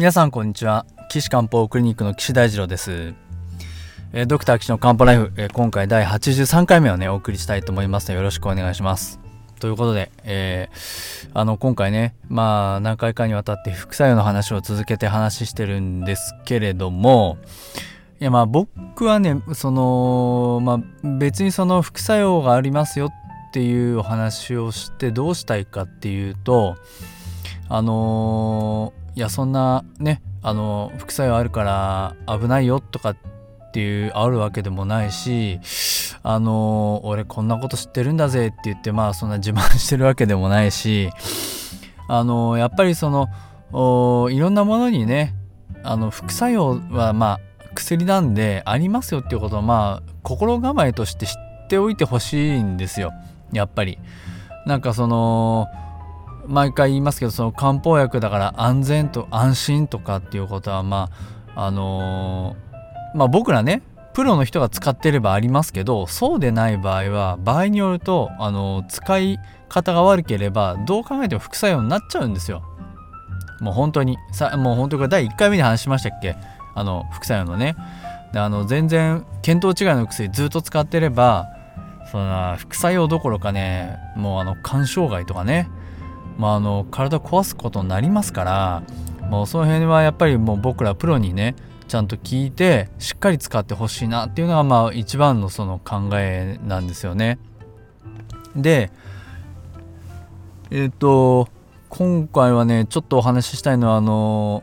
[0.00, 0.86] 皆さんこんにちは。
[1.10, 3.12] 岸漢方クリニックの岸大二郎です、
[4.14, 9.20] えー、ドクター岸の漢方ライフ、えー、今回第83回目をねお送りしたいと思いますのでよろしくお願いします。
[9.58, 17.36] ということで、えー、あの今回ねまあ何回かにわたって副作用の話を続けて話してるんですけれども
[18.22, 26.76] いやまあ僕はねそのまあ別にその副作用がありますよっていうお話をしてどうしたいかっていうと
[27.68, 33.16] あのいやそんなねあの副作用あるから危ないよとかっ
[33.70, 35.60] ていうあるわけでもないし
[36.22, 41.10] あの俺こんなこと知ってるんだぜって言ってまあそんな自慢してるわけでもないし
[42.08, 45.34] あのやっぱりそのいろんなものにね
[45.82, 47.40] あの副作用はまあ
[47.74, 53.12] 薬なんでありますよっていうことをまあ心構えとして知っておいてほしいんですよ
[53.52, 53.98] やっぱり。
[54.66, 55.66] なんかその
[56.50, 61.08] 毎回言いますけどその漢方薬だから安全と安心とかっていうことはま
[61.54, 69.38] ああのー、まあ僕らねプロの人が使ってればありますけどそうでない場合は場合によると、あの、使い
[69.68, 72.62] 方が悪ければどう考えても副作用になっちゃうんですよ。
[73.60, 76.34] もう本当にさもう本当これ第1回目で話しましたっけ？
[76.74, 77.76] あの副作用のね
[78.32, 81.46] であの全然見当違いの薬ずっと使ってれば
[82.10, 85.68] その副作用どころかねもうあの肝障害とかね
[86.40, 88.82] まあ、あの体壊すことになりますから
[89.28, 91.54] もうその辺はやっぱりもう僕らプロにね
[91.86, 97.38] ちゃんと聞いてしっかり使ってほしいなっていうのがまあ一番のその考えなんですよね。
[98.56, 98.90] で
[100.70, 101.48] えっ、ー、と
[101.90, 104.62] 今回はねちょっとお話ししたいのはあの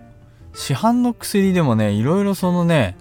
[0.56, 2.98] 市販の薬でもねいろいろそのね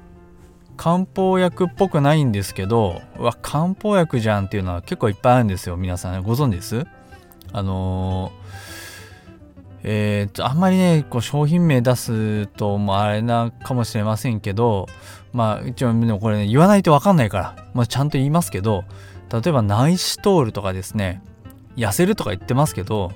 [0.76, 6.86] 漢方薬っぽくないんですけどうわ漢方薬じゃんっていうのは結構いっぱいあるんですよ皆さんご存知です？
[7.52, 8.32] あの
[9.88, 14.88] えー、あんまりねこう商品名出すともあれなかもしれませんけど
[15.32, 18.84] まあ一応でもこれ、ね、言わないと分かんないから、まあ、ちゃんと言いますけど
[19.32, 21.22] 例えばナイシトールとかですね
[21.76, 23.12] 痩せるとか言ってますけど、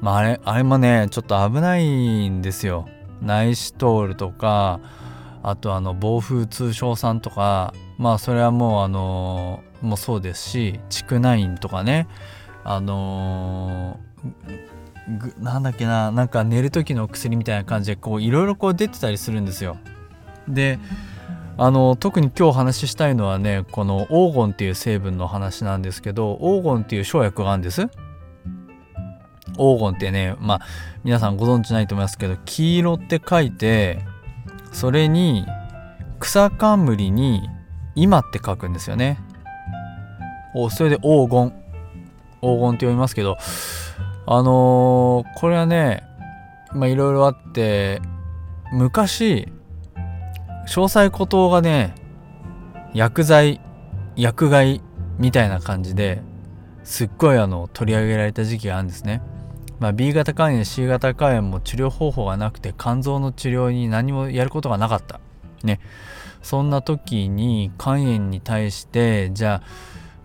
[0.00, 2.88] まあ、あれあれもねちょっと危ないんですよ。
[3.22, 4.80] ナイシトールとか
[5.42, 12.08] あとあの暴風通商酸とかまあそれはもうあのもうそうですし蓄内ンとかね
[12.64, 19.76] あのー、なんだっけななんか寝る時の薬みたいな感じでこういろいろこう出てたりするんですよ。
[20.48, 20.78] で
[21.56, 27.88] あの特に今日お話ししたいのはねこの黄金っていう成分の話なんですけど黄金っていう生薬があるんです。
[29.56, 30.60] 黄金ってねまあ
[31.04, 34.00] 皆さんご存知ないと思いますけど黄色って書いて
[34.72, 35.44] それに
[36.18, 37.48] 草冠に
[37.94, 39.18] 今って書くんですよね。
[40.54, 41.59] おそれで黄金。
[42.40, 43.38] 黄金って読みますけど
[44.26, 46.04] あのー、これはね
[46.72, 48.00] まあいろいろあって
[48.72, 49.48] 昔
[50.66, 51.94] 詳細孤島がね
[52.94, 53.60] 薬剤
[54.16, 54.80] 薬害
[55.18, 56.22] みたいな感じで
[56.84, 59.22] すっごいあの取り上げられた時期があるんですね。
[59.78, 65.20] まあ、B 型肝炎 C 型肝炎も治療方法がなくて肝臓の治療に何もやることがなかった。
[65.62, 65.80] ね。
[66.42, 69.62] そんな時に肝炎に対してじゃあ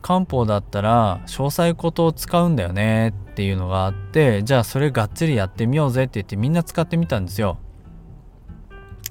[0.06, 7.58] 漢方だったら詳細事を使うんだよねっていうのがあってじゃあそれがっつりやってみようぜって言ってみんな使ってみたんですよ。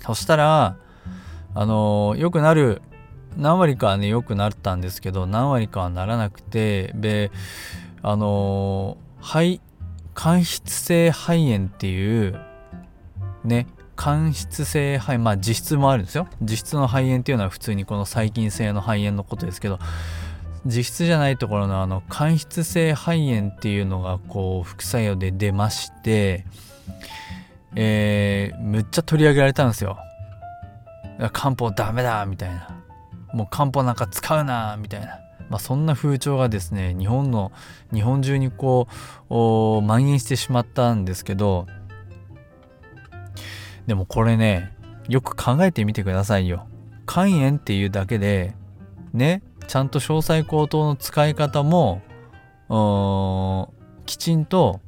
[0.03, 0.77] そしたら
[1.53, 2.81] あの良くなる
[3.37, 7.33] 何割かはね良くなったんですけど何割かはならなくてで
[8.01, 9.61] あの肺
[10.15, 12.39] 間質性肺炎っていう
[13.43, 13.67] ね
[13.97, 16.29] 間質性肺まあ実質もあるんですよ。
[16.41, 19.81] 実質の肺炎っていうのは普通にこの細菌性の肺炎のことですけど
[20.67, 26.45] 実質じゃないところのあの間質性肺炎っていうのがこう副作用で出まして
[27.77, 29.99] えー、むっちゃ取り上げられたんですよ。
[31.33, 32.69] 漢方ダメだみたいな。
[33.33, 35.19] もう漢方なんか使うなみたいな。
[35.51, 37.53] まあ、そんな風潮がですね日本の
[37.93, 38.89] 日本中にこ
[39.29, 41.67] う蔓延してしまったんですけど
[43.87, 44.73] でもこれね
[45.07, 46.67] よく考えてみてくださいよ。
[47.07, 48.55] 肝炎っていうだけで
[49.13, 52.03] ねちゃんと詳細口頭の使い方も
[54.07, 54.81] きちんと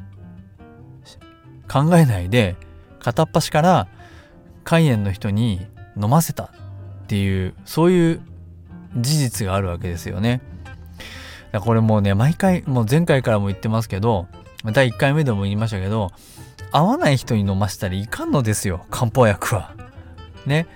[1.68, 2.56] 考えないで
[3.00, 3.88] 片っ端から
[4.64, 5.66] 肝炎の人に
[6.00, 6.50] 飲ませたっ
[7.06, 8.20] ていうそういう
[8.96, 10.40] 事実があるわけですよね。
[11.60, 14.26] これもうね毎回もう前回からも言ってますけど
[14.64, 16.10] 第1回目でも言いましたけど
[16.70, 19.74] 合わない人に飲ませたらいかんのですよ漢方薬は。
[20.44, 20.66] ね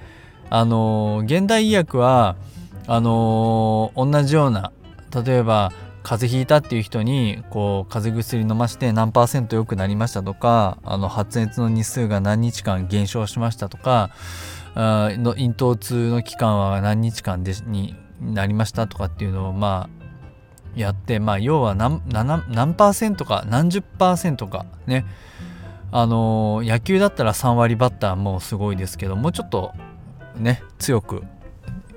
[0.49, 2.37] あの現代医薬は
[2.92, 4.72] あのー、同じような
[5.14, 5.70] 例えば
[6.02, 14.10] 風邪ひいたっていう人にこう風邪薬飲まして何パーセント良くなりましたとかあの発熱の日数が何日間減少しましたとか
[14.75, 20.00] あの咽頭痛の期間は何日間でになりましたとかっていうのをまあ
[20.75, 25.06] やってまあ要は何何パーセントか何十パーセントかね。
[25.92, 29.72] あのー、野球だったら3割バッターもすごいですけどもうちょっと
[30.37, 31.25] ね強く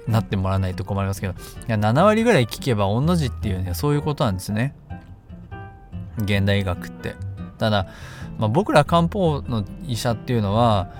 [0.08, 1.36] なってもらわないと困りますけどい
[1.68, 4.76] や7割ぐらい聞けば同じっていうねそういうことなんですね。
[6.18, 7.16] 現代医学って。
[7.58, 7.88] ただ、
[8.38, 10.92] まあ、僕ら漢方の医者っていうのは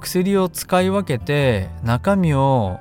[0.00, 2.78] 薬を使い分けて中身を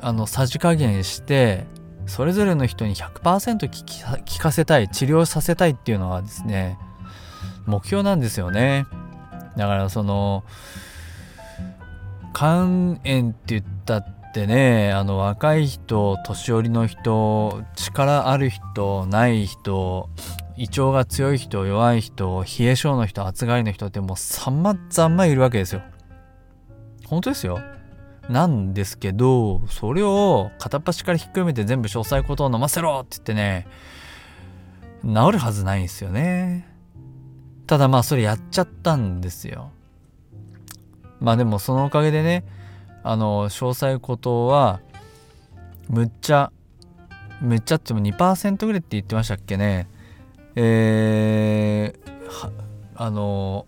[0.00, 1.64] あのさじ加減して
[2.06, 6.78] それぞれの人に100%聞かせたい治療させたいっていうのはですね
[7.66, 8.86] 目標なんですよね。
[9.56, 10.44] だからその
[12.34, 14.13] 肝炎って言ったって
[14.46, 20.08] ねあの若い人年寄りの人力ある人ない人
[20.56, 25.82] 胃腸が強い人弱い人冷え性の人暑がりの人ってもうさまざまいるわけですよ。
[27.06, 27.60] 本当ですよ。
[28.28, 33.66] なんですけどそれを片っ端からひっくるめて全部詳細ことを飲ませろって言ってね
[35.02, 36.68] 治るはずないんですよね。
[37.66, 39.70] ただまあそれやっちゃったんですよ。
[41.20, 42.44] まあでもそのおかげでね
[43.04, 44.80] あの詳細ことは
[45.88, 46.50] むっちゃ
[47.40, 49.88] むっちゃっても2%ぐらいって言ってましたっけね
[50.56, 52.50] えー、
[52.96, 53.66] あの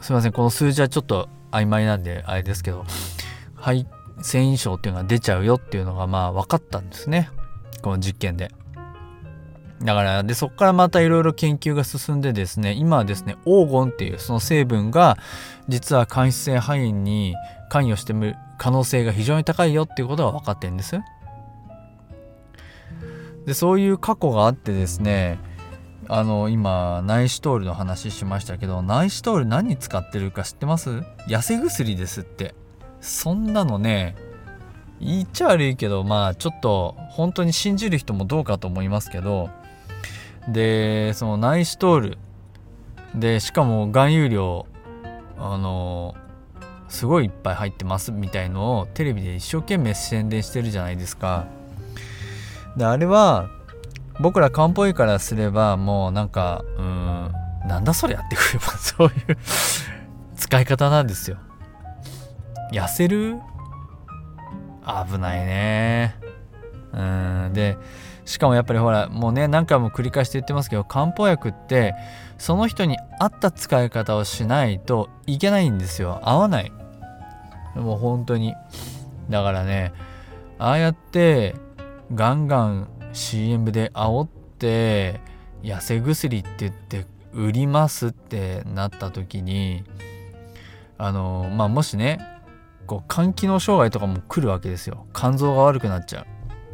[0.00, 2.84] すいませんこの数字はちょっと曖昧なんであれですけど
[3.56, 3.86] 肺
[4.22, 7.30] 繊維症っていうのが出ちゃうよっていうのがまあ分かったんですね
[7.82, 8.52] この実験で。
[9.82, 15.16] だからでそこからまたいろいろ研究が進んでですね今はですね黄金っていうその成分が
[15.68, 17.34] 実は間質性肺炎に
[17.70, 21.00] 関与してる可能性が非常に高いよっていうことが分かってるんです。
[23.46, 25.38] でそういう過去があってですね
[26.08, 30.90] あの今ナイシトールの話しましたけどナイシトール何に使ってるか知ってます？
[31.26, 32.54] 痩せ薬ですって。
[33.00, 34.14] そんなのね
[35.00, 39.48] 言っちゃ悪いけどまあちょっと本当に信じる人もどうかと思いますけど
[40.48, 42.18] でそのナイシトール。
[43.14, 44.66] でしかも含有量
[45.36, 46.14] あの
[46.90, 51.46] すごいいっぱい入ってますみたいのをテレビで一生懸命宣伝してるじゃないですか。
[52.76, 53.48] であれは
[54.20, 57.32] 僕ら漢方医からすればもうなんかうん
[57.66, 59.36] なんだそれやってくれば そういう
[60.36, 61.38] 使い方なんですよ。
[62.72, 63.38] 痩せる？
[65.12, 66.16] 危ないね。
[66.92, 67.78] うんで
[68.24, 71.94] しかもやっぱりほらもうね何回も繰り返して言ってますけど漢方薬って
[72.38, 76.20] その人に合った使い方をしないといけないんですよ。
[76.24, 76.72] 合わない。
[77.74, 78.54] もう本当に。
[79.28, 79.92] だからね
[80.58, 81.54] ああやって
[82.14, 85.20] ガンガン CM で煽って
[85.62, 89.84] 痩せ薬って言って売りますってなった時に
[90.98, 92.18] あのまあもしね
[92.86, 95.06] こう肝機能障害とかも来るわけですよ。
[95.14, 96.26] 肝臓が悪くなっちゃ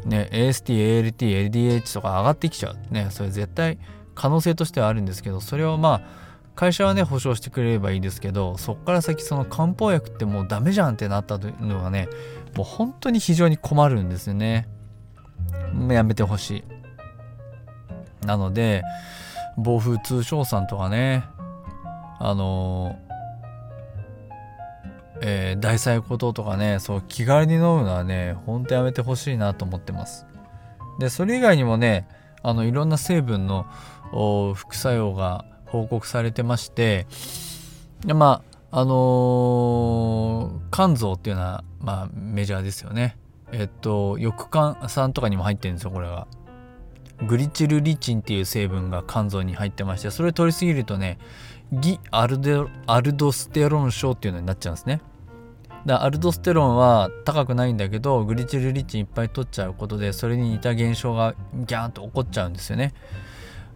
[0.05, 0.07] う。
[0.07, 2.93] ね AST、ALT、LDH とか上がってきちゃう。
[2.93, 3.77] ねそれ絶対
[4.15, 6.26] 可能性としてはあるんですけどそれをまあ
[6.57, 12.09] 会社はね保証してくれればいいですけどそっから先その漢方薬ってもうダメじゃんってなったというのがね
[12.55, 14.67] もう本当に非常に困るんですよね
[15.89, 16.63] やめてほしい。
[18.25, 18.83] なので、
[19.57, 21.23] 暴風通商さんとかね、
[22.19, 22.97] あの
[25.21, 30.25] えー、大細こととかね、そう気軽に飲むのはね、ほんとやめてほしいなと思ってます。
[30.99, 32.07] で、それ以外にもね、
[32.43, 33.65] あのいろんな成分の
[34.55, 37.07] 副作用が報告されてまして、
[38.05, 43.17] でまああのー、肝臓っていうのはまあメジャーですよね。
[43.51, 46.27] えっと翼肝酸とかにも入ってるんですよこれが
[47.25, 51.17] グリチルリチンっていう成分が肝臓に入ってましてそれを取りすぎるとね
[51.71, 55.01] ギアルデアルドステロン症っていうのになっちゃうんですね。
[55.85, 62.93] だアルドステロンは高くないんだけどグリチルリチンいっぱい取っちゃうことでそれに似た現象がギャーンと起こっちゃうんですよね。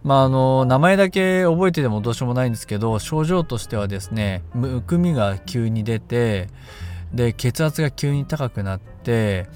[0.04, 6.48] まああの名前だけ覚えててもどうしようもないんですけど症状としてはですねむくみが急に出て
[7.14, 9.46] で血圧が急に高くなって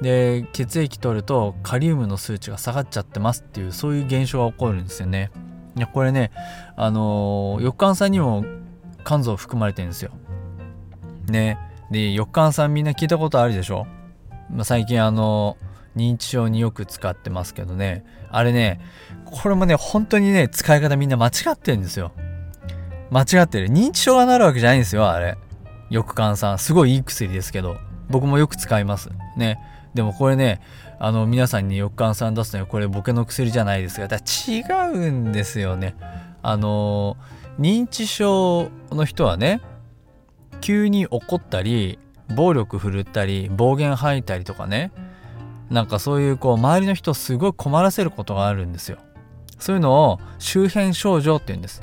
[0.00, 5.30] で血液取るとカリウムの数値が下がっちゃってますっていうそういう現象が起こるんですよね。
[5.76, 6.30] いやこれね
[6.76, 8.44] あの翼管酸にも
[9.04, 10.10] 肝臓含まれてるんですよ。
[11.28, 11.58] ね。
[11.90, 13.86] で翼管酸みんな聞いたことあるでしょ、
[14.50, 15.56] まあ、最近あの
[15.96, 18.04] 認知症によく使ってますけどね。
[18.30, 18.80] あれね
[19.24, 22.12] これもね本当にね使い方みんな間違ってるんですよ。
[23.10, 23.68] 間違ってる。
[23.68, 25.36] 認知症がなるわけじゃないんですよあれ。
[25.90, 27.76] 翼管酸すごいいい薬ですけど。
[28.10, 29.10] 僕もよく使います。
[29.36, 29.58] ね。
[29.94, 30.60] でもこれね
[30.98, 35.94] あの皆さんに翼管酸出すのはこれボケの薬じゃないですがだ違うんですよね。
[36.42, 37.16] あの
[37.58, 39.60] 認知症の人はね
[40.60, 41.98] 急に怒ったり
[42.34, 44.92] 暴力振るったり暴言吐いたりとかね
[45.70, 48.98] なんかそういうこう周りの人をすごい困らせることがあるんですよ。
[49.58, 51.82] そういうのを周辺症状って言うんです。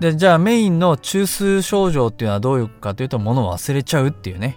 [0.00, 4.56] でじゃあメインの中枢症状っていうのはどういうかというと物を忘れちゃうっていうね。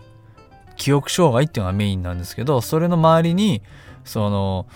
[0.75, 3.63] 記憶障害っていうのがメインなんですけどそれの周りに
[4.06, 4.67] その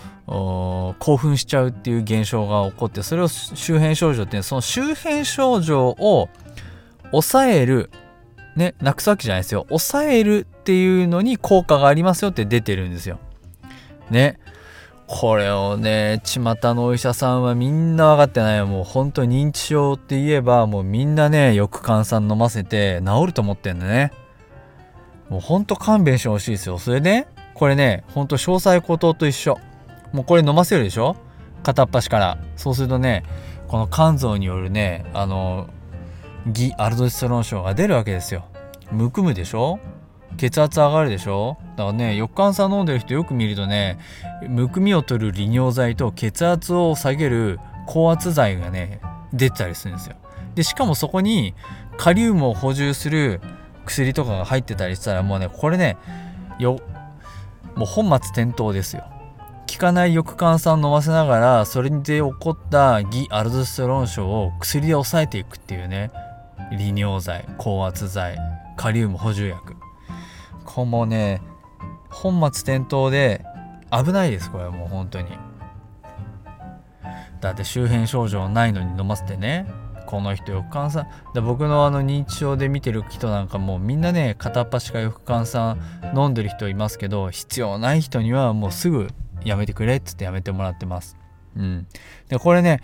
[0.98, 6.28] 興奮しちゃうっていう現象が起こってそれを周辺症状っていうその周辺症状を
[7.12, 7.90] 抑える
[8.56, 9.64] ねなくすわけじゃないですよ。
[9.68, 13.18] 抑えるっていうのに効果がありますよって出てるんですよ。
[14.12, 14.38] ね
[15.08, 16.40] これをね巷
[16.74, 24.12] のお医者さんはみんな分かってないもう本当認知症って言えばもうみんなねよく換算飲ませて治ると思ってんだね
[25.28, 26.78] もうほんと勘弁してほしいですよ。
[26.78, 29.58] それで、これね、ほんと詳細孤島と一緒。
[30.12, 31.16] もうこれ飲ませるでしょ？
[31.62, 32.38] 片っ端から。
[32.54, 33.22] そうするとね、
[33.66, 35.70] この肝臓によるね、あの、
[36.46, 38.44] ギアルドステロン症が出るわけですよ。
[38.90, 39.78] むくむでしょ？
[40.36, 41.56] 血圧上がるでしょ？
[41.76, 43.98] だからね、翼管酸飲んでる人よく見るとね、
[44.48, 49.00] むくみを取る利尿剤と血圧を下げる高圧剤がね、
[49.32, 50.16] 出てたりするんですよ。
[50.54, 51.54] で、しかもそこに
[51.96, 53.40] カリウムを補充する
[53.84, 55.96] 薬とかが入ってたりしたらもうねこれね
[56.58, 56.78] よ
[57.74, 59.04] もう本末転倒ですよ。
[59.70, 66.10] 効かない翼管酸飲ませながらそれで起こったギアルドステロン症を薬で抑えていくっていうね
[66.70, 68.38] 利尿剤高圧剤
[68.76, 69.76] カリウム補充薬。
[70.74, 71.42] こもね
[72.10, 73.44] 本末転倒で
[73.90, 75.26] 危ないですこれもう本当に。
[77.40, 79.66] だって周辺症状ないのに飲ませてね
[80.06, 89.08] この人翼患さんで僕のあの認知症で見てる人なんかもうみんなね片っ端から翼患さん飲んでる人いますけど必要ない人にはもうすぐ
[89.44, 91.16] やめてくれっつってやめてもらってます。
[91.56, 91.86] うん。
[92.28, 92.80] でこれね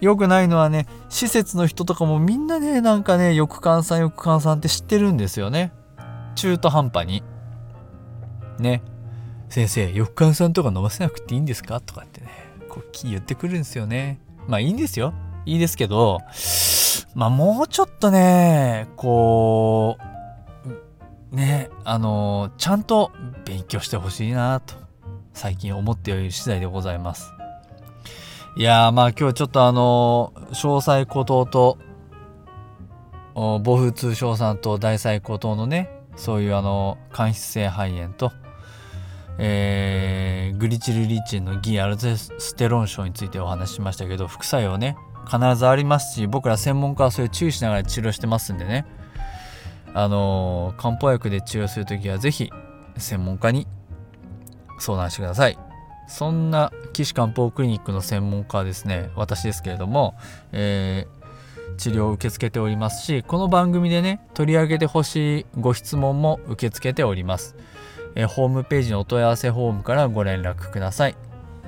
[0.00, 5.72] 良くないのはね施設の人とかもみんなねなんかね翼患さん翼患さんって知ってるんですよね。
[6.34, 7.22] 中途半端に
[8.58, 8.82] ね
[9.48, 11.80] 先生翼患さんとか飲ませなくていいんですか？
[11.80, 12.28] とかってね
[12.68, 14.20] こう言ってくるんですよね。
[14.46, 15.12] まあいいんですよ。
[15.46, 16.18] いいですけど
[17.14, 19.98] まあもうちょっとね、こ
[21.32, 23.10] う、ね、あの、ちゃんと
[23.44, 24.74] 勉強してほしいなと、
[25.34, 27.32] 最近思っている次第でございます。
[28.56, 31.78] いやーまあ今日ちょっとあの、詳細孤島と、
[33.34, 38.30] 暴風通商さんと大細孤島のね、そういうあの、間質性肺炎と、
[39.38, 48.84] えー、グリチルリチンのギアルゼステロン症についてお話ししましたけど副作用ね必ずありますし僕ら専門家はそれを注意しながら治療してますんでね。
[49.94, 52.52] あの漢方薬で治療する時は是非
[52.98, 53.66] 専門家に
[54.78, 55.58] 相談してください。
[56.06, 60.14] そんな岸漢方クリニックの専門家はですね私ですけれども、
[60.52, 61.19] えー、
[61.76, 67.56] 治療を受け付けておりますしこの番組でね取り上げてほしいご質問も受け付けております、
[68.14, 71.16] えー、ホームページのお問い合わせフォームからご連絡ください、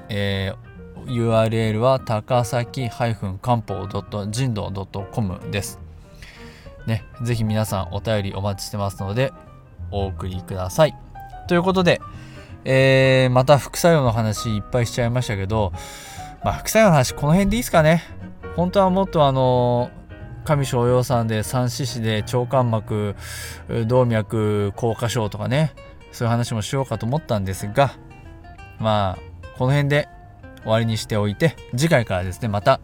[0.09, 0.73] えー
[1.06, 4.71] URL は高崎漢方人道
[5.12, 5.80] .com です。
[6.87, 9.32] ね、ぜひ皆さんお便りお待ちしてますので
[9.90, 10.97] お送りください。
[11.49, 12.00] ということで、
[12.64, 15.73] えー、また副作用の話いっぱいしちゃいましたけど、
[16.44, 18.02] まあ、副作用の話この辺でいいですかね。
[18.56, 19.90] 本当はもっとあの
[20.44, 23.14] 上昇陽さんで三四子で腸間膜
[23.87, 25.73] 動脈硬化症とかね
[26.11, 27.94] そういう話もしようかと思ったんですが
[28.78, 30.09] まあこの辺で
[30.62, 32.80] 終わりにしておいて次回からですねまた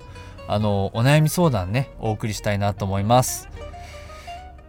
[0.46, 3.48] あのお悩み相談ねお送りしたいなと思います。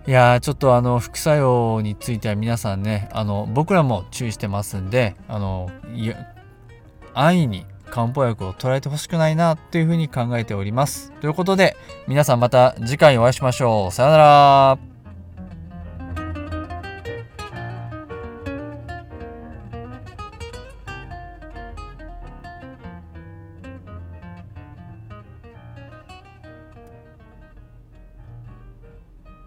[0.08, 6.34] いやちょっとあの副作用については皆さんねあの僕らも注意してますんであのいや
[7.14, 11.12] 安易に漢方薬を捉えてほしくないなというふうに考えております。
[11.22, 11.76] ということで
[12.08, 13.92] 皆さんまた次回お会いしましょう。
[13.92, 14.99] さようなら。